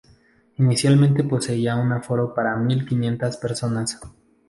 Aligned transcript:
Inicialmente 0.57 1.23
poseía 1.23 1.75
un 1.75 1.91
aforo 1.91 2.33
para 2.33 2.55
mil 2.57 2.87
quinientas 2.87 3.37
personas. 3.37 3.99